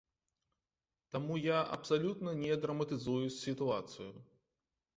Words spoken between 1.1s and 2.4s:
Таму я абсалютна